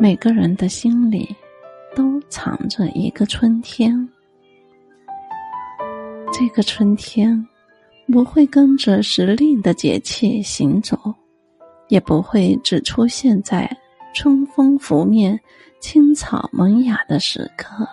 [0.00, 1.28] 每个人的心里
[1.94, 4.08] 都藏着一个春天，
[6.32, 7.46] 这个春天
[8.10, 10.96] 不会跟着时令的节气行走，
[11.88, 13.70] 也不会只出现在
[14.14, 15.38] 春风拂面、
[15.80, 17.86] 青草萌芽的时刻。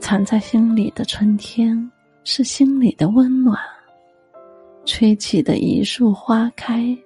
[0.00, 1.92] 藏在心里的春天，
[2.24, 3.54] 是心里的温暖；
[4.86, 6.96] 吹起的一束花开。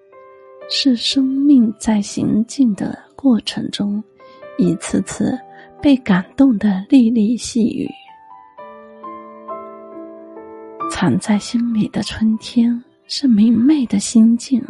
[0.68, 4.02] 是生命在行进的过程中，
[4.58, 5.38] 一次次
[5.80, 7.88] 被感动的粒粒细雨。
[10.90, 14.62] 藏在心里的春天，是明媚的心境，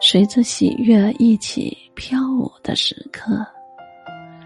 [0.00, 3.44] 随着喜悦一起飘舞的时刻，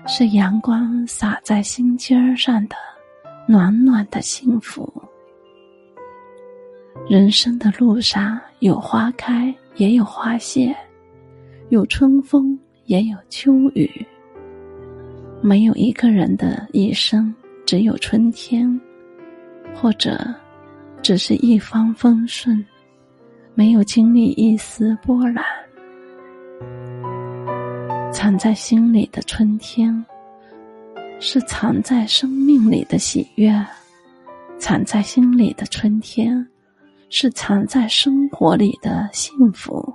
[0.06, 2.76] 是阳光洒在心尖儿上的
[3.46, 4.90] 暖暖的幸福。
[7.08, 9.54] 人生的路上有花开。
[9.76, 10.74] 也有花谢，
[11.68, 13.90] 有春风，也有秋雨。
[15.42, 17.34] 没有一个人的一生
[17.66, 18.80] 只有春天，
[19.74, 20.32] 或者
[21.02, 22.64] 只是一帆风顺，
[23.54, 25.44] 没有经历一丝波澜。
[28.12, 30.04] 藏在心里的春天，
[31.18, 33.52] 是藏在生命里的喜悦；
[34.56, 36.46] 藏在心里的春天。
[37.08, 39.94] 是藏在生活里的幸福。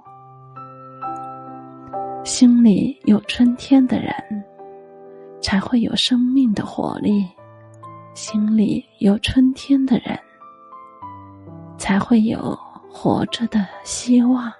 [2.23, 4.13] 心里有春天的人，
[5.41, 7.25] 才会有生命的活力；
[8.13, 10.17] 心里有春天的人，
[11.77, 12.57] 才会有
[12.89, 14.51] 活着的希望。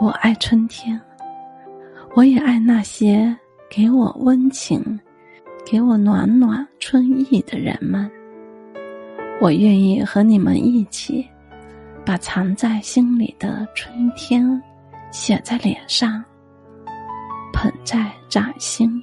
[0.00, 1.00] 我爱春天，
[2.14, 3.36] 我也爱那些
[3.70, 4.98] 给我温情、
[5.64, 8.10] 给我暖暖春意的人们。
[9.40, 11.24] 我愿意和你们一起，
[12.04, 14.60] 把藏在心里的春天
[15.12, 16.24] 写在脸上，
[17.52, 19.00] 捧在掌心。